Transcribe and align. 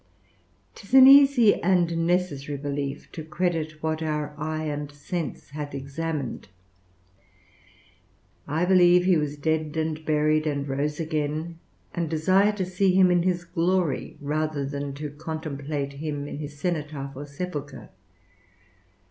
'Tis 0.73 0.95
an 0.95 1.05
easy 1.05 1.61
and 1.61 2.07
necessary 2.07 2.57
belief, 2.57 3.11
to 3.11 3.23
credit 3.23 3.83
what 3.83 4.01
our 4.01 4.33
eye 4.35 4.63
and 4.63 4.91
sense 4.91 5.51
hath 5.51 5.75
examined: 5.75 6.47
I 8.47 8.65
believe 8.65 9.05
he 9.05 9.15
was 9.17 9.37
dead 9.37 9.77
and 9.77 10.03
buried, 10.03 10.47
and 10.47 10.67
rose 10.67 10.99
again; 10.99 11.59
and 11.93 12.09
desire 12.09 12.53
to 12.53 12.65
see 12.65 12.95
him 12.95 13.11
in 13.11 13.21
his 13.21 13.45
glory, 13.45 14.17
rather 14.19 14.65
than 14.65 14.95
to 14.95 15.11
contemplate 15.11 15.93
him 15.93 16.27
in 16.27 16.39
his 16.39 16.57
cenotaph 16.57 17.15
or 17.15 17.27
sepulchre. 17.27 17.89